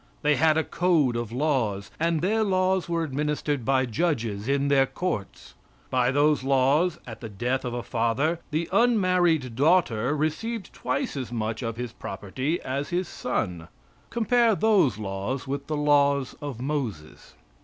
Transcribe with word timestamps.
They 0.23 0.35
had 0.35 0.57
a 0.57 0.63
code 0.63 1.15
of 1.15 1.31
laws, 1.31 1.91
and 1.99 2.21
their 2.23 2.41
laws 2.43 2.89
were 2.89 3.03
administered 3.03 3.63
by 3.63 3.85
judges 3.85 4.47
in 4.47 4.67
their 4.67 4.87
courts. 4.87 5.53
By 5.91 6.09
those 6.09 6.43
laws, 6.43 6.97
at 7.05 7.21
the 7.21 7.29
death 7.29 7.63
of 7.63 7.75
a 7.75 7.83
father, 7.83 8.39
the 8.49 8.67
unmarried 8.73 9.55
daughter 9.55 10.15
received 10.17 10.73
twice 10.73 11.15
as 11.15 11.31
much 11.31 11.61
of 11.61 11.77
his 11.77 11.93
property 11.93 12.59
as 12.63 12.89
his 12.89 13.07
son. 13.07 13.67
Compare 14.09 14.55
those 14.55 14.97
laws 14.97 15.45
with 15.45 15.67
the 15.67 15.77
laws 15.77 16.33
of 16.41 16.59
Moses. 16.59 17.35